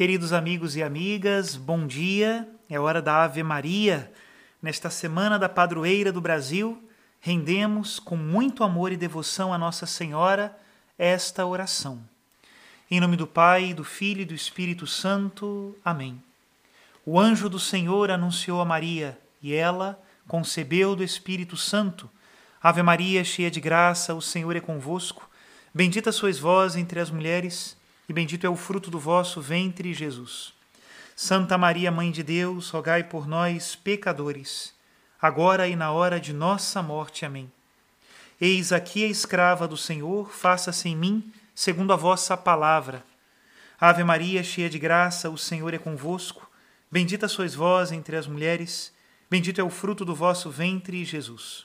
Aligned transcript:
Queridos 0.00 0.32
amigos 0.32 0.76
e 0.76 0.82
amigas, 0.82 1.56
bom 1.56 1.86
dia. 1.86 2.48
É 2.70 2.80
hora 2.80 3.02
da 3.02 3.22
Ave 3.22 3.42
Maria. 3.42 4.10
Nesta 4.62 4.88
semana 4.88 5.38
da 5.38 5.46
padroeira 5.46 6.10
do 6.10 6.22
Brasil, 6.22 6.82
rendemos 7.20 7.98
com 7.98 8.16
muito 8.16 8.64
amor 8.64 8.92
e 8.92 8.96
devoção 8.96 9.52
a 9.52 9.58
Nossa 9.58 9.84
Senhora 9.84 10.58
esta 10.98 11.44
oração. 11.44 12.02
Em 12.90 12.98
nome 12.98 13.14
do 13.14 13.26
Pai, 13.26 13.74
do 13.74 13.84
Filho 13.84 14.22
e 14.22 14.24
do 14.24 14.32
Espírito 14.32 14.86
Santo. 14.86 15.76
Amém. 15.84 16.18
O 17.04 17.20
anjo 17.20 17.50
do 17.50 17.58
Senhor 17.58 18.10
anunciou 18.10 18.62
a 18.62 18.64
Maria, 18.64 19.18
e 19.42 19.52
ela 19.52 20.02
concebeu 20.26 20.96
do 20.96 21.04
Espírito 21.04 21.58
Santo. 21.58 22.08
Ave 22.62 22.82
Maria, 22.82 23.22
cheia 23.22 23.50
de 23.50 23.60
graça, 23.60 24.14
o 24.14 24.22
Senhor 24.22 24.56
é 24.56 24.60
convosco. 24.60 25.28
Bendita 25.74 26.10
sois 26.10 26.38
vós 26.38 26.74
entre 26.74 27.00
as 27.00 27.10
mulheres 27.10 27.78
e 28.10 28.12
bendito 28.12 28.44
é 28.44 28.50
o 28.50 28.56
fruto 28.56 28.90
do 28.90 28.98
vosso 28.98 29.40
ventre, 29.40 29.94
Jesus. 29.94 30.52
Santa 31.14 31.56
Maria, 31.56 31.92
Mãe 31.92 32.10
de 32.10 32.24
Deus, 32.24 32.68
rogai 32.68 33.04
por 33.04 33.24
nós, 33.24 33.76
pecadores, 33.76 34.74
agora 35.22 35.68
e 35.68 35.76
na 35.76 35.92
hora 35.92 36.18
de 36.18 36.32
nossa 36.32 36.82
morte. 36.82 37.24
Amém. 37.24 37.48
Eis 38.40 38.72
aqui 38.72 39.04
a 39.04 39.06
escrava 39.06 39.68
do 39.68 39.76
Senhor, 39.76 40.28
faça-se 40.32 40.88
em 40.88 40.96
mim 40.96 41.32
segundo 41.54 41.92
a 41.92 41.96
vossa 41.96 42.36
palavra. 42.36 43.04
Ave 43.80 44.02
Maria, 44.02 44.42
cheia 44.42 44.68
de 44.68 44.80
graça, 44.80 45.30
o 45.30 45.38
Senhor 45.38 45.72
é 45.72 45.78
convosco. 45.78 46.50
Bendita 46.90 47.28
sois 47.28 47.54
vós 47.54 47.92
entre 47.92 48.16
as 48.16 48.26
mulheres, 48.26 48.92
bendito 49.30 49.60
é 49.60 49.62
o 49.62 49.70
fruto 49.70 50.04
do 50.04 50.16
vosso 50.16 50.50
ventre, 50.50 51.04
Jesus. 51.04 51.64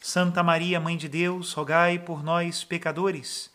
Santa 0.00 0.42
Maria, 0.42 0.80
Mãe 0.80 0.96
de 0.96 1.08
Deus, 1.08 1.52
rogai 1.52 1.96
por 1.96 2.24
nós, 2.24 2.64
pecadores, 2.64 3.54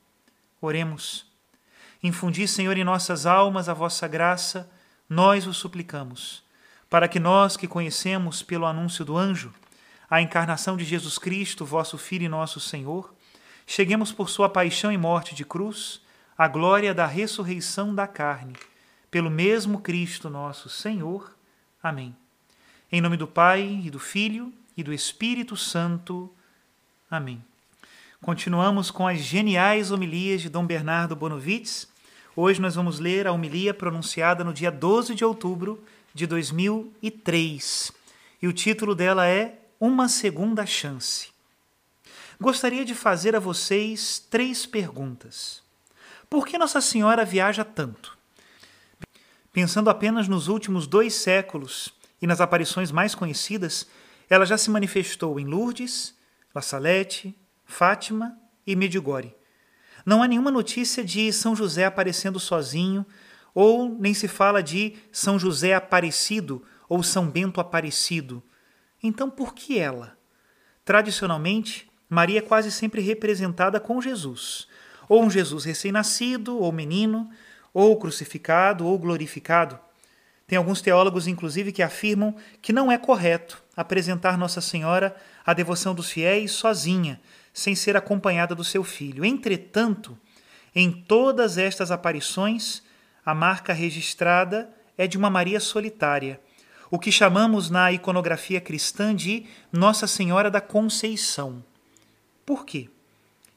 Oremos. 0.61 1.25
Infundi, 2.03 2.47
Senhor, 2.47 2.77
em 2.77 2.83
nossas 2.83 3.25
almas 3.25 3.67
a 3.67 3.73
vossa 3.73 4.07
graça, 4.07 4.69
nós 5.09 5.47
o 5.47 5.53
suplicamos, 5.53 6.43
para 6.89 7.07
que 7.07 7.19
nós 7.19 7.57
que 7.57 7.67
conhecemos 7.67 8.43
pelo 8.43 8.65
anúncio 8.65 9.03
do 9.03 9.17
anjo 9.17 9.53
a 10.09 10.21
encarnação 10.21 10.75
de 10.75 10.83
Jesus 10.83 11.17
Cristo, 11.17 11.65
vosso 11.65 11.97
Filho 11.97 12.25
e 12.25 12.29
nosso 12.29 12.59
Senhor, 12.59 13.13
cheguemos 13.65 14.11
por 14.11 14.29
sua 14.29 14.49
paixão 14.49 14.91
e 14.91 14.97
morte 14.97 15.33
de 15.33 15.45
cruz 15.45 16.01
à 16.37 16.47
glória 16.47 16.93
da 16.93 17.05
ressurreição 17.05 17.95
da 17.95 18.05
carne, 18.07 18.55
pelo 19.09 19.29
mesmo 19.29 19.79
Cristo 19.79 20.29
nosso 20.29 20.69
Senhor. 20.69 21.35
Amém. 21.81 22.15
Em 22.91 22.99
nome 22.99 23.15
do 23.15 23.27
Pai 23.27 23.81
e 23.83 23.89
do 23.89 23.99
Filho 23.99 24.53
e 24.75 24.83
do 24.83 24.93
Espírito 24.93 25.55
Santo. 25.55 26.29
Amém. 27.09 27.50
Continuamos 28.23 28.91
com 28.91 29.07
as 29.07 29.17
geniais 29.17 29.89
homilias 29.89 30.43
de 30.43 30.49
Dom 30.49 30.63
Bernardo 30.63 31.15
Bonovitz. 31.15 31.87
Hoje 32.35 32.61
nós 32.61 32.75
vamos 32.75 32.99
ler 32.99 33.25
a 33.25 33.31
homilia 33.31 33.73
pronunciada 33.73 34.43
no 34.43 34.53
dia 34.53 34.69
12 34.69 35.15
de 35.15 35.25
outubro 35.25 35.83
de 36.13 36.27
2003. 36.27 37.91
E 38.39 38.47
o 38.47 38.53
título 38.53 38.93
dela 38.93 39.27
é 39.27 39.57
Uma 39.79 40.07
Segunda 40.07 40.67
Chance. 40.67 41.29
Gostaria 42.39 42.85
de 42.85 42.93
fazer 42.93 43.35
a 43.35 43.39
vocês 43.39 44.23
três 44.29 44.67
perguntas. 44.67 45.63
Por 46.29 46.45
que 46.45 46.59
Nossa 46.59 46.79
Senhora 46.79 47.25
viaja 47.25 47.65
tanto? 47.65 48.15
Pensando 49.51 49.89
apenas 49.89 50.27
nos 50.27 50.47
últimos 50.47 50.85
dois 50.85 51.15
séculos 51.15 51.91
e 52.21 52.27
nas 52.27 52.39
aparições 52.39 52.91
mais 52.91 53.15
conhecidas, 53.15 53.87
ela 54.29 54.45
já 54.45 54.59
se 54.59 54.69
manifestou 54.69 55.39
em 55.39 55.45
Lourdes, 55.45 56.13
La 56.53 56.61
Salette, 56.61 57.35
Fátima 57.71 58.37
e 58.67 58.75
Medjugorje. 58.75 59.33
Não 60.05 60.21
há 60.21 60.27
nenhuma 60.27 60.51
notícia 60.51 61.03
de 61.03 61.31
São 61.31 61.55
José 61.55 61.85
aparecendo 61.85 62.39
sozinho, 62.39 63.05
ou 63.53 63.97
nem 63.99 64.13
se 64.13 64.27
fala 64.27 64.61
de 64.61 64.95
São 65.11 65.39
José 65.39 65.73
Aparecido 65.73 66.63
ou 66.87 67.01
São 67.01 67.27
Bento 67.27 67.59
Aparecido. 67.59 68.43
Então, 69.01 69.29
por 69.29 69.53
que 69.53 69.79
ela? 69.79 70.17
Tradicionalmente, 70.83 71.89
Maria 72.09 72.39
é 72.39 72.41
quase 72.41 72.71
sempre 72.71 73.01
representada 73.01 73.79
com 73.79 74.01
Jesus, 74.01 74.67
ou 75.07 75.23
um 75.23 75.29
Jesus 75.29 75.63
recém-nascido, 75.63 76.57
ou 76.59 76.71
menino, 76.71 77.29
ou 77.73 77.97
crucificado, 77.97 78.85
ou 78.85 78.99
glorificado. 78.99 79.79
Tem 80.45 80.57
alguns 80.57 80.81
teólogos, 80.81 81.27
inclusive, 81.27 81.71
que 81.71 81.81
afirmam 81.81 82.35
que 82.61 82.73
não 82.73 82.91
é 82.91 82.97
correto 82.97 83.63
apresentar 83.75 84.37
Nossa 84.37 84.59
Senhora 84.59 85.15
à 85.45 85.53
devoção 85.53 85.95
dos 85.95 86.11
fiéis 86.11 86.51
sozinha, 86.51 87.21
sem 87.53 87.75
ser 87.75 87.97
acompanhada 87.97 88.55
do 88.55 88.63
seu 88.63 88.83
filho. 88.83 89.25
Entretanto, 89.25 90.17
em 90.73 90.91
todas 90.91 91.57
estas 91.57 91.91
aparições, 91.91 92.81
a 93.25 93.33
marca 93.33 93.73
registrada 93.73 94.69
é 94.97 95.05
de 95.07 95.17
uma 95.17 95.29
Maria 95.29 95.59
solitária, 95.59 96.39
o 96.89 96.99
que 96.99 97.11
chamamos 97.11 97.69
na 97.69 97.91
iconografia 97.91 98.59
cristã 98.59 99.15
de 99.15 99.45
Nossa 99.71 100.07
Senhora 100.07 100.49
da 100.49 100.61
Conceição. 100.61 101.63
Por 102.45 102.65
quê? 102.65 102.89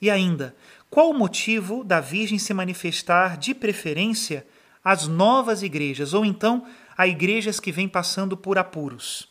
E 0.01 0.11
ainda, 0.11 0.55
qual 0.91 1.11
o 1.11 1.19
motivo 1.19 1.83
da 1.83 2.01
Virgem 2.01 2.39
se 2.39 2.55
manifestar 2.55 3.37
de 3.37 3.55
preferência 3.55 4.47
às 4.85 5.09
novas 5.09 5.63
igrejas, 5.63 6.15
ou 6.15 6.25
então 6.25 6.67
a 6.97 7.07
igrejas 7.07 7.59
que 7.59 7.73
vêm 7.73 7.89
passando 7.89 8.37
por 8.37 8.59
apuros? 8.59 9.29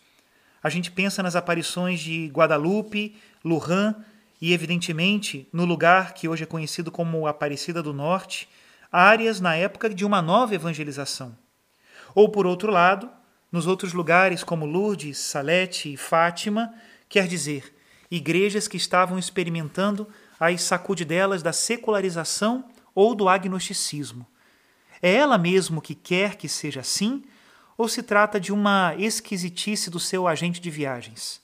A 0.62 0.70
gente 0.70 0.90
pensa 0.92 1.22
nas 1.22 1.36
aparições 1.36 2.00
de 2.00 2.28
Guadalupe, 2.28 3.16
Lujan 3.44 3.96
e, 4.42 4.54
evidentemente, 4.54 5.48
no 5.54 5.66
lugar 5.66 6.14
que 6.14 6.28
hoje 6.28 6.44
é 6.44 6.48
conhecido 6.48 6.92
como 6.92 7.28
Aparecida 7.28 7.82
do 7.82 7.94
Norte, 7.94 8.50
áreas 8.92 9.40
na 9.40 9.56
época 9.56 9.90
de 9.90 10.06
uma 10.06 10.22
nova 10.22 10.54
evangelização. 10.54 11.38
Ou, 12.14 12.30
por 12.30 12.46
outro 12.46 12.72
lado, 12.72 13.10
nos 13.52 13.68
outros 13.68 13.94
lugares 13.94 14.44
como 14.44 14.66
Lourdes, 14.66 15.18
Salete 15.18 15.94
e 15.94 15.98
Fátima, 15.98 16.74
quer 17.08 17.28
dizer, 17.28 17.76
igrejas 18.10 18.68
que 18.68 18.78
estavam 18.78 19.18
experimentando 19.18 20.08
as 20.40 20.62
sacudidelas 20.62 21.42
da 21.42 21.54
secularização 21.54 22.66
ou 22.94 23.16
do 23.16 23.30
agnosticismo. 23.30 24.28
É 25.02 25.14
ela 25.14 25.38
mesmo 25.38 25.82
que 25.82 25.96
quer 25.96 26.36
que 26.36 26.48
seja 26.48 26.82
assim, 26.82 27.24
ou 27.78 27.88
se 27.88 28.04
trata 28.04 28.40
de 28.40 28.54
uma 28.54 28.96
esquisitice 28.98 29.90
do 29.90 30.00
seu 30.00 30.28
agente 30.28 30.62
de 30.62 30.70
viagens? 30.70 31.42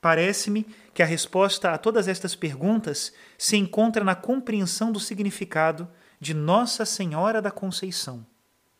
Parece-me 0.00 0.66
que 0.96 1.02
a 1.02 1.06
resposta 1.06 1.72
a 1.72 1.76
todas 1.76 2.08
estas 2.08 2.34
perguntas 2.34 3.12
se 3.36 3.54
encontra 3.58 4.02
na 4.02 4.14
compreensão 4.14 4.90
do 4.90 4.98
significado 4.98 5.86
de 6.18 6.32
Nossa 6.32 6.86
Senhora 6.86 7.42
da 7.42 7.50
Conceição. 7.50 8.26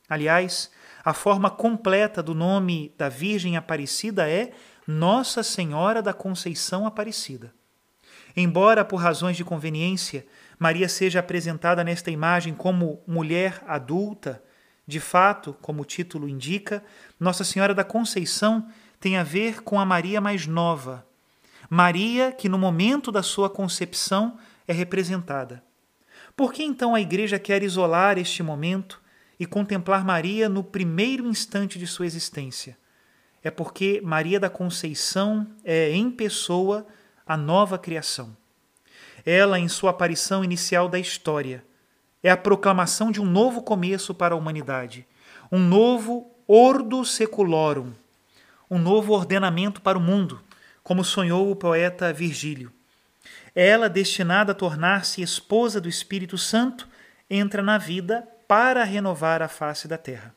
Aliás, 0.09 0.71
a 1.05 1.13
forma 1.13 1.51
completa 1.51 2.23
do 2.23 2.35
nome 2.35 2.95
da 2.97 3.11
Virgem 3.11 3.59
Aparecida 3.59 4.27
é 4.31 4.53
Nossa 4.87 5.43
Senhora 5.43 6.01
da 6.01 6.15
Conceição 6.15 6.87
Aparecida. 6.87 7.53
Embora, 8.35 8.83
por 8.83 8.97
razões 8.97 9.37
de 9.37 9.45
conveniência, 9.45 10.27
Maria 10.59 10.89
seja 10.89 11.21
apresentada 11.21 11.85
nesta 11.85 12.11
imagem 12.11 12.55
como 12.55 13.03
mulher 13.07 13.63
adulta, 13.69 14.43
de 14.87 15.01
fato, 15.01 15.55
como 15.61 15.83
o 15.83 15.85
título 15.85 16.27
indica, 16.27 16.83
Nossa 17.21 17.45
Senhora 17.45 17.75
da 17.75 17.85
Conceição 17.85 18.67
tem 18.99 19.19
a 19.19 19.23
ver 19.23 19.63
com 19.63 19.79
a 19.79 19.85
Maria 19.85 20.19
mais 20.19 20.47
nova, 20.47 21.06
Maria, 21.69 22.33
que 22.33 22.49
no 22.49 22.59
momento 22.59 23.11
da 23.11 23.23
sua 23.23 23.51
concepção 23.51 24.39
é 24.67 24.73
representada. 24.73 25.63
Por 26.37 26.53
que 26.53 26.63
então 26.63 26.95
a 26.95 27.01
Igreja 27.01 27.39
quer 27.39 27.63
isolar 27.63 28.19
este 28.19 28.43
momento 28.43 29.01
e 29.39 29.47
contemplar 29.47 30.05
Maria 30.05 30.49
no 30.49 30.63
primeiro 30.63 31.27
instante 31.27 31.79
de 31.79 31.87
sua 31.87 32.07
existência? 32.07 32.77
É 33.43 33.51
porque 33.51 34.01
Maria 34.05 34.41
da 34.41 34.51
Conceição 34.51 35.47
é, 35.65 35.93
em 35.93 36.11
pessoa, 36.11 36.87
a 37.27 37.37
nova 37.37 37.79
criação. 37.79 38.37
Ela, 39.25 39.59
em 39.59 39.69
sua 39.69 39.91
aparição 39.91 40.45
inicial 40.45 40.89
da 40.89 40.99
história, 40.99 41.65
é 42.23 42.31
a 42.31 42.37
proclamação 42.37 43.11
de 43.11 43.21
um 43.21 43.25
novo 43.25 43.63
começo 43.63 44.15
para 44.15 44.35
a 44.35 44.39
humanidade, 44.39 45.07
um 45.51 45.59
novo 45.59 46.31
ordo 46.47 47.05
seculorum, 47.05 47.93
um 48.71 48.79
novo 48.79 49.13
ordenamento 49.13 49.81
para 49.81 49.99
o 49.99 50.01
mundo, 50.01 50.41
como 50.87 51.03
sonhou 51.03 51.51
o 51.51 51.57
poeta 51.57 52.13
Virgílio. 52.13 52.73
Ela, 53.57 53.89
destinada 53.89 54.53
a 54.53 54.55
tornar-se 54.55 55.21
esposa 55.21 55.81
do 55.81 55.89
Espírito 55.89 56.39
Santo, 56.39 56.87
entra 57.29 57.61
na 57.61 57.77
vida 57.77 58.23
para 58.47 58.85
renovar 58.85 59.43
a 59.43 59.49
face 59.49 59.89
da 59.89 59.99
terra. 59.99 60.33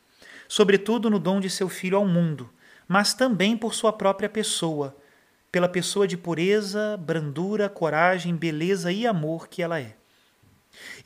sobretudo 0.48 1.08
no 1.08 1.20
dom 1.20 1.38
de 1.38 1.48
seu 1.48 1.68
Filho 1.68 1.96
ao 1.96 2.04
mundo, 2.04 2.50
mas 2.88 3.14
também 3.14 3.56
por 3.56 3.72
sua 3.72 3.92
própria 3.92 4.28
pessoa, 4.28 4.96
pela 5.52 5.68
pessoa 5.68 6.08
de 6.08 6.16
pureza, 6.16 6.96
brandura, 6.96 7.68
coragem, 7.68 8.34
beleza 8.34 8.90
e 8.90 9.06
amor 9.06 9.46
que 9.46 9.62
ela 9.62 9.78
é. 9.78 9.94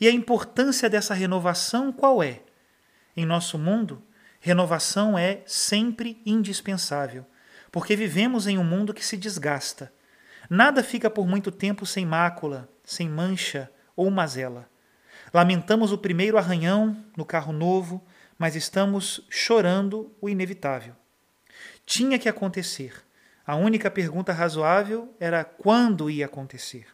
E 0.00 0.08
a 0.08 0.10
importância 0.10 0.88
dessa 0.88 1.12
renovação 1.12 1.92
qual 1.92 2.22
é? 2.22 2.40
Em 3.14 3.26
nosso 3.26 3.58
mundo, 3.58 4.02
renovação 4.40 5.18
é 5.18 5.42
sempre 5.44 6.22
indispensável, 6.24 7.26
porque 7.74 7.96
vivemos 7.96 8.46
em 8.46 8.56
um 8.56 8.62
mundo 8.62 8.94
que 8.94 9.04
se 9.04 9.16
desgasta. 9.16 9.92
Nada 10.48 10.80
fica 10.80 11.10
por 11.10 11.26
muito 11.26 11.50
tempo 11.50 11.84
sem 11.84 12.06
mácula, 12.06 12.68
sem 12.84 13.08
mancha 13.08 13.68
ou 13.96 14.08
mazela. 14.12 14.70
Lamentamos 15.32 15.90
o 15.90 15.98
primeiro 15.98 16.38
arranhão 16.38 16.96
no 17.16 17.24
carro 17.24 17.52
novo, 17.52 18.06
mas 18.38 18.54
estamos 18.54 19.26
chorando 19.28 20.14
o 20.20 20.28
inevitável. 20.28 20.94
Tinha 21.84 22.16
que 22.16 22.28
acontecer. 22.28 22.94
A 23.44 23.56
única 23.56 23.90
pergunta 23.90 24.32
razoável 24.32 25.12
era 25.18 25.42
quando 25.42 26.08
ia 26.08 26.26
acontecer. 26.26 26.86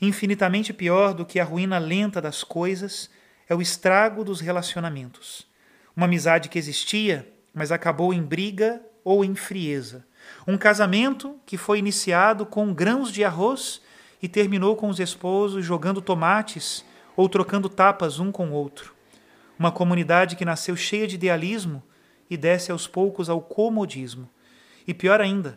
Infinitamente 0.00 0.72
pior 0.72 1.14
do 1.14 1.26
que 1.26 1.40
a 1.40 1.44
ruína 1.44 1.78
lenta 1.78 2.22
das 2.22 2.44
coisas 2.44 3.10
é 3.48 3.56
o 3.56 3.60
estrago 3.60 4.22
dos 4.22 4.40
relacionamentos. 4.40 5.48
Uma 5.96 6.06
amizade 6.06 6.48
que 6.48 6.60
existia, 6.60 7.28
mas 7.52 7.72
acabou 7.72 8.14
em 8.14 8.22
briga 8.22 8.80
ou 9.06 9.24
em 9.24 9.36
frieza. 9.36 10.04
Um 10.48 10.58
casamento 10.58 11.36
que 11.46 11.56
foi 11.56 11.78
iniciado 11.78 12.44
com 12.44 12.74
grãos 12.74 13.12
de 13.12 13.22
arroz 13.22 13.80
e 14.20 14.26
terminou 14.26 14.74
com 14.74 14.88
os 14.88 14.98
esposos 14.98 15.64
jogando 15.64 16.02
tomates 16.02 16.84
ou 17.16 17.28
trocando 17.28 17.68
tapas 17.68 18.18
um 18.18 18.32
com 18.32 18.48
o 18.48 18.52
outro. 18.52 18.92
Uma 19.56 19.70
comunidade 19.70 20.34
que 20.34 20.44
nasceu 20.44 20.74
cheia 20.74 21.06
de 21.06 21.14
idealismo 21.14 21.84
e 22.28 22.36
desce 22.36 22.72
aos 22.72 22.88
poucos 22.88 23.30
ao 23.30 23.40
comodismo. 23.40 24.28
E 24.88 24.92
pior 24.92 25.20
ainda, 25.20 25.56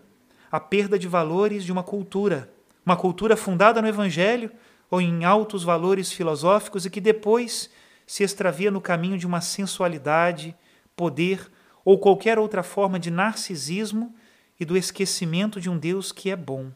a 0.51 0.59
perda 0.59 0.99
de 0.99 1.07
valores 1.07 1.63
de 1.63 1.71
uma 1.71 1.81
cultura 1.81 2.53
uma 2.85 2.95
cultura 2.95 3.35
fundada 3.35 3.81
no 3.81 3.87
Evangelho 3.87 4.51
ou 4.91 5.01
em 5.01 5.25
altos 5.25 5.63
valores 5.63 6.11
filosóficos 6.11 6.85
e 6.85 6.89
que 6.89 7.01
depois 7.01 7.69
se 8.05 8.23
extravia 8.23 8.71
no 8.71 8.79
caminho 8.79 9.17
de 9.17 9.27
uma 9.27 9.41
sensualidade, 9.41 10.55
poder 10.95 11.51
ou 11.83 11.97
qualquer 11.97 12.37
outra 12.37 12.63
forma 12.63 12.99
de 12.99 13.09
narcisismo 13.09 14.15
e 14.59 14.65
do 14.65 14.77
esquecimento 14.77 15.59
de 15.59 15.69
um 15.69 15.77
Deus 15.77 16.11
que 16.11 16.29
é 16.29 16.35
bom. 16.35 16.71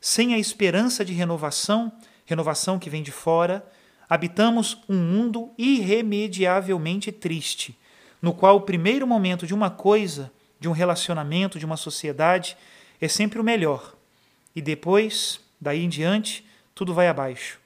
Sem 0.00 0.34
a 0.34 0.38
esperança 0.38 1.04
de 1.04 1.12
renovação, 1.12 1.92
renovação 2.24 2.78
que 2.78 2.90
vem 2.90 3.02
de 3.02 3.10
fora, 3.10 3.66
habitamos 4.08 4.82
um 4.88 4.96
mundo 4.96 5.50
irremediavelmente 5.58 7.10
triste, 7.10 7.78
no 8.20 8.32
qual 8.32 8.56
o 8.56 8.62
primeiro 8.62 9.06
momento 9.06 9.46
de 9.46 9.54
uma 9.54 9.70
coisa, 9.70 10.30
de 10.60 10.68
um 10.68 10.72
relacionamento, 10.72 11.58
de 11.58 11.66
uma 11.66 11.76
sociedade, 11.76 12.56
é 13.00 13.08
sempre 13.08 13.40
o 13.40 13.44
melhor 13.44 13.98
e 14.58 14.60
depois, 14.60 15.40
daí 15.60 15.84
em 15.84 15.88
diante, 15.88 16.44
tudo 16.74 16.92
vai 16.92 17.06
abaixo. 17.06 17.60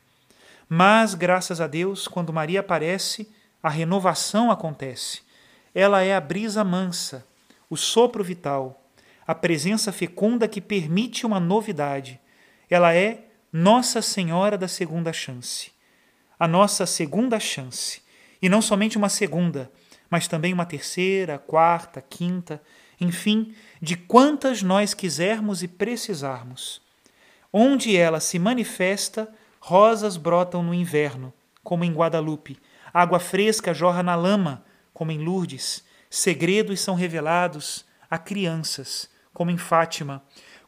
Mas, 0.68 1.14
graças 1.14 1.58
a 1.58 1.66
Deus, 1.66 2.06
quando 2.06 2.34
Maria 2.34 2.60
aparece, 2.60 3.32
a 3.62 3.70
renovação 3.70 4.50
acontece. 4.50 5.22
Ela 5.74 6.02
é 6.02 6.14
a 6.14 6.20
brisa 6.20 6.62
mansa, 6.62 7.26
o 7.68 7.76
sopro 7.76 8.22
vital, 8.22 8.82
a 9.26 9.34
presença 9.34 9.92
fecunda 9.92 10.46
que 10.46 10.60
permite 10.60 11.24
uma 11.24 11.40
novidade. 11.40 12.20
Ela 12.68 12.94
é 12.94 13.24
Nossa 13.52 14.02
Senhora 14.02 14.58
da 14.58 14.68
Segunda 14.68 15.12
Chance. 15.12 15.72
A 16.38 16.48
nossa 16.48 16.86
segunda 16.86 17.38
chance. 17.38 18.02
E 18.40 18.48
não 18.48 18.60
somente 18.60 18.98
uma 18.98 19.08
segunda, 19.08 19.70
mas 20.10 20.26
também 20.26 20.52
uma 20.52 20.66
terceira, 20.66 21.38
quarta, 21.38 22.02
quinta, 22.02 22.60
enfim, 23.00 23.54
de 23.80 23.96
quantas 23.96 24.62
nós 24.62 24.92
quisermos 24.92 25.62
e 25.62 25.68
precisarmos. 25.68 26.82
Onde 27.52 27.96
ela 27.96 28.20
se 28.20 28.38
manifesta, 28.38 29.32
rosas 29.60 30.16
brotam 30.16 30.62
no 30.62 30.74
inverno, 30.74 31.32
como 31.62 31.84
em 31.84 31.92
Guadalupe, 31.92 32.58
água 32.92 33.20
fresca 33.20 33.72
jorra 33.72 34.02
na 34.02 34.16
lama, 34.16 34.64
como 35.02 35.10
em 35.10 35.18
Lourdes, 35.18 35.82
segredos 36.08 36.78
são 36.78 36.94
revelados 36.94 37.84
a 38.08 38.16
crianças, 38.16 39.10
como 39.34 39.50
em 39.50 39.58
Fátima, 39.58 40.22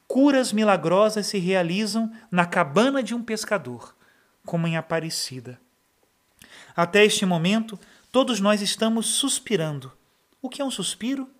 curas 0.08 0.52
milagrosas 0.52 1.28
se 1.28 1.38
realizam 1.38 2.12
na 2.32 2.44
cabana 2.44 3.00
de 3.00 3.14
um 3.14 3.22
pescador, 3.22 3.94
como 4.44 4.66
em 4.66 4.76
Aparecida. 4.76 5.60
Até 6.74 7.04
este 7.04 7.24
momento, 7.24 7.78
todos 8.10 8.40
nós 8.40 8.60
estamos 8.60 9.06
suspirando. 9.06 9.92
O 10.42 10.48
que 10.48 10.60
é 10.60 10.64
um 10.64 10.70
suspiro? 10.70 11.30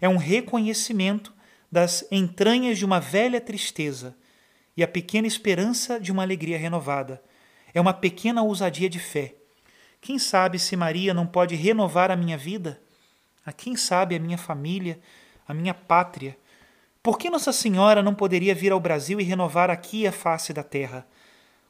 É 0.00 0.08
um 0.08 0.16
reconhecimento 0.16 1.34
das 1.68 2.06
entranhas 2.12 2.78
de 2.78 2.84
uma 2.84 3.00
velha 3.00 3.40
tristeza 3.40 4.16
e 4.76 4.84
a 4.84 4.88
pequena 4.88 5.26
esperança 5.26 5.98
de 5.98 6.12
uma 6.12 6.22
alegria 6.22 6.56
renovada. 6.56 7.20
É 7.74 7.80
uma 7.80 7.92
pequena 7.92 8.40
ousadia 8.40 8.88
de 8.88 9.00
fé. 9.00 9.34
Quem 10.00 10.18
sabe 10.18 10.58
se 10.58 10.76
Maria 10.76 11.12
não 11.12 11.26
pode 11.26 11.54
renovar 11.54 12.10
a 12.10 12.16
minha 12.16 12.38
vida? 12.38 12.80
A 13.44 13.52
quem 13.52 13.76
sabe 13.76 14.14
a 14.14 14.18
minha 14.18 14.38
família, 14.38 14.98
a 15.46 15.52
minha 15.52 15.74
pátria? 15.74 16.38
Por 17.02 17.18
que 17.18 17.30
Nossa 17.30 17.52
Senhora 17.52 18.02
não 18.02 18.14
poderia 18.14 18.54
vir 18.54 18.72
ao 18.72 18.80
Brasil 18.80 19.20
e 19.20 19.24
renovar 19.24 19.70
aqui 19.70 20.06
a 20.06 20.12
face 20.12 20.52
da 20.52 20.62
terra? 20.62 21.06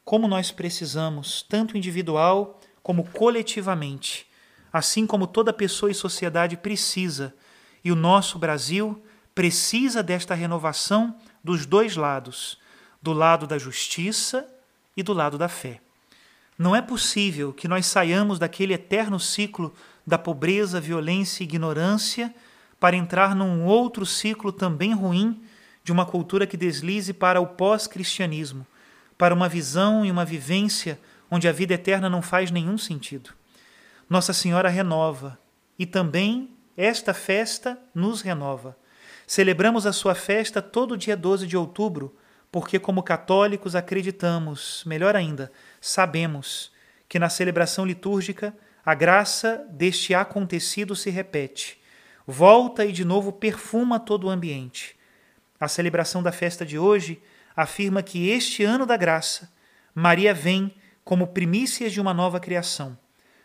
Como 0.05 0.29
nós 0.29 0.50
precisamos, 0.50 1.43
tanto 1.43 1.77
individual 1.77 2.61
como 2.82 3.05
coletivamente, 3.11 4.27
assim 4.73 5.06
como 5.06 5.26
toda 5.26 5.53
pessoa 5.53 5.91
e 5.91 5.94
sociedade 5.94 6.56
precisa, 6.56 7.35
e 7.85 7.91
o 7.91 7.97
nosso 7.97 8.38
Brasil 8.38 9.03
precisa 9.35 10.03
desta 10.03 10.35
renovação 10.35 11.17
dos 11.43 11.67
dois 11.67 11.97
lados 11.97 12.59
do 13.03 13.12
lado 13.12 13.47
da 13.47 13.59
justiça 13.59 14.47
e 14.97 15.03
do 15.03 15.12
lado 15.12 15.38
da 15.38 15.49
fé. 15.49 15.81
Não 16.61 16.77
é 16.77 16.83
possível 16.83 17.55
que 17.55 17.67
nós 17.67 17.87
saiamos 17.87 18.39
daquele 18.39 18.75
eterno 18.75 19.19
ciclo 19.19 19.73
da 20.07 20.19
pobreza, 20.19 20.79
violência 20.79 21.43
e 21.43 21.47
ignorância 21.47 22.35
para 22.79 22.95
entrar 22.95 23.35
num 23.35 23.65
outro 23.65 24.05
ciclo 24.05 24.53
também 24.53 24.93
ruim 24.93 25.43
de 25.83 25.91
uma 25.91 26.05
cultura 26.05 26.47
que 26.47 26.59
deslize 26.59 27.15
para 27.15 27.41
o 27.41 27.47
pós-cristianismo, 27.47 28.67
para 29.17 29.33
uma 29.33 29.49
visão 29.49 30.05
e 30.05 30.11
uma 30.11 30.23
vivência 30.23 31.01
onde 31.31 31.49
a 31.49 31.53
vida 31.53 31.73
eterna 31.73 32.11
não 32.11 32.21
faz 32.21 32.51
nenhum 32.51 32.77
sentido. 32.77 33.31
Nossa 34.07 34.35
Senhora 34.35 34.69
renova 34.69 35.39
e 35.79 35.87
também 35.87 36.51
esta 36.77 37.15
festa 37.15 37.79
nos 37.95 38.21
renova. 38.21 38.76
Celebramos 39.26 39.87
a 39.87 39.95
sua 39.95 40.14
festa 40.14 40.61
todo 40.61 40.95
dia 40.95 41.17
12 41.17 41.47
de 41.47 41.57
outubro, 41.57 42.14
porque, 42.50 42.78
como 42.78 43.02
católicos, 43.02 43.76
acreditamos, 43.76 44.83
melhor 44.87 45.14
ainda, 45.14 45.52
sabemos 45.80 46.73
que 47.09 47.19
na 47.19 47.28
celebração 47.28 47.85
litúrgica 47.85 48.54
a 48.85 48.95
graça 48.95 49.66
deste 49.71 50.14
acontecido 50.14 50.97
se 50.97 51.11
repete, 51.11 51.80
volta 52.26 52.85
e 52.85 52.92
de 52.92 53.04
novo 53.04 53.33
perfuma 53.33 54.00
todo 54.00 54.26
o 54.26 54.30
ambiente. 54.30 54.97
A 55.59 55.69
celebração 55.69 56.23
da 56.23 56.33
festa 56.33 56.64
de 56.64 56.78
hoje 56.78 57.23
afirma 57.54 58.02
que 58.02 58.30
este 58.30 58.64
ano 58.64 58.87
da 58.87 58.97
graça, 58.97 59.52
Maria 59.95 60.33
vem 60.33 60.75
como 61.04 61.28
primícias 61.28 61.92
de 61.92 62.00
uma 62.00 62.14
nova 62.14 62.40
criação, 62.40 62.99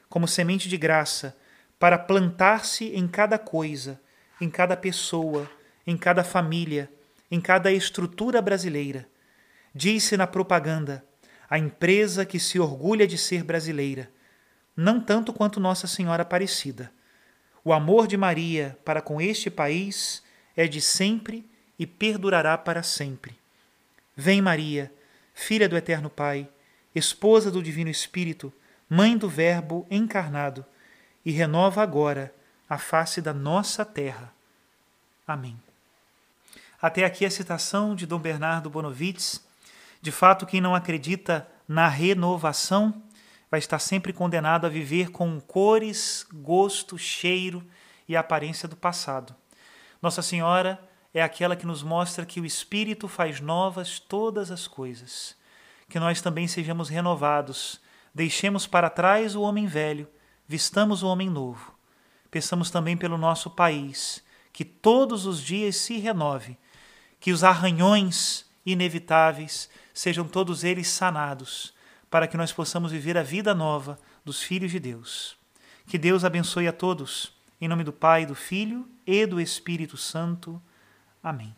como 0.07 0.27
semente 0.27 0.69
de 0.69 0.77
graça, 0.77 1.35
para 1.77 1.97
plantar-se 1.97 2.95
em 2.95 3.07
cada 3.07 3.37
coisa, 3.37 3.99
em 4.39 4.49
cada 4.49 4.77
pessoa, 4.77 5.49
em 5.85 5.97
cada 5.97 6.23
família, 6.23 6.89
em 7.29 7.41
cada 7.41 7.71
estrutura 7.71 8.41
brasileira. 8.41 9.07
Diz-se 9.73 10.15
na 10.15 10.27
propaganda 10.27 11.03
a 11.49 11.59
empresa 11.59 12.25
que 12.25 12.39
se 12.39 12.59
orgulha 12.59 13.07
de 13.07 13.17
ser 13.17 13.43
brasileira, 13.43 14.09
não 14.75 14.99
tanto 14.99 15.31
quanto 15.31 15.59
Nossa 15.59 15.87
Senhora 15.87 16.23
Aparecida. 16.23 16.91
O 17.63 17.73
amor 17.73 18.07
de 18.07 18.17
Maria 18.17 18.77
para 18.83 19.01
com 19.01 19.21
este 19.21 19.49
país 19.49 20.23
é 20.55 20.67
de 20.67 20.81
sempre 20.81 21.49
e 21.77 21.85
perdurará 21.85 22.57
para 22.57 22.83
sempre. 22.83 23.37
Vem, 24.15 24.41
Maria, 24.41 24.91
filha 25.33 25.67
do 25.67 25.75
Eterno 25.75 26.09
Pai, 26.09 26.47
esposa 26.93 27.51
do 27.51 27.61
Divino 27.61 27.89
Espírito, 27.89 28.53
mãe 28.89 29.17
do 29.17 29.27
Verbo 29.27 29.85
encarnado, 29.89 30.65
e 31.25 31.31
renova 31.31 31.81
agora 31.81 32.33
a 32.69 32.77
face 32.77 33.21
da 33.21 33.33
nossa 33.33 33.83
terra. 33.83 34.31
Amém. 35.27 35.64
Até 36.81 37.05
aqui 37.05 37.25
a 37.25 37.31
citação 37.31 37.95
de 37.95 38.05
Dom 38.05 38.19
Bernardo 38.19 38.69
Bonovitz. 38.69 39.45
De 40.01 40.11
fato, 40.11 40.45
quem 40.45 40.61
não 40.61 40.75
acredita 40.75 41.47
na 41.67 41.87
renovação 41.87 43.01
vai 43.49 43.59
estar 43.59 43.79
sempre 43.79 44.11
condenado 44.13 44.65
a 44.65 44.69
viver 44.69 45.09
com 45.11 45.39
cores, 45.39 46.25
gosto, 46.33 46.97
cheiro 46.97 47.63
e 48.07 48.15
aparência 48.15 48.67
do 48.67 48.75
passado. 48.75 49.35
Nossa 50.01 50.21
Senhora 50.21 50.79
é 51.13 51.21
aquela 51.21 51.55
que 51.55 51.65
nos 51.65 51.81
mostra 51.81 52.25
que 52.25 52.41
o 52.41 52.45
Espírito 52.45 53.07
faz 53.07 53.39
novas 53.39 53.99
todas 53.99 54.51
as 54.51 54.67
coisas. 54.67 55.35
Que 55.89 55.99
nós 55.99 56.21
também 56.21 56.47
sejamos 56.47 56.89
renovados, 56.89 57.79
deixemos 58.13 58.67
para 58.67 58.89
trás 58.89 59.35
o 59.35 59.41
homem 59.41 59.65
velho, 59.67 60.07
vistamos 60.47 61.03
o 61.03 61.07
homem 61.07 61.29
novo 61.29 61.75
Peçamos 62.35 62.69
também 62.69 62.97
pelo 62.97 63.17
nosso 63.17 63.49
país, 63.49 64.21
que 64.51 64.65
todos 64.65 65.25
os 65.25 65.41
dias 65.41 65.77
se 65.77 65.99
renove, 65.99 66.57
que 67.25 67.31
os 67.31 67.43
arranhões 67.43 68.45
inevitáveis 68.63 69.67
sejam 69.91 70.27
todos 70.27 70.63
eles 70.63 70.87
sanados, 70.87 71.73
para 72.07 72.27
que 72.27 72.37
nós 72.37 72.53
possamos 72.53 72.91
viver 72.91 73.17
a 73.17 73.23
vida 73.23 73.51
nova 73.55 73.97
dos 74.23 74.43
filhos 74.43 74.71
de 74.71 74.79
Deus. 74.79 75.35
Que 75.87 75.97
Deus 75.97 76.23
abençoe 76.23 76.67
a 76.67 76.71
todos, 76.71 77.33
em 77.59 77.67
nome 77.67 77.83
do 77.83 77.91
Pai, 77.91 78.27
do 78.27 78.35
Filho 78.35 78.87
e 79.07 79.25
do 79.25 79.41
Espírito 79.41 79.97
Santo. 79.97 80.61
Amém. 81.23 81.55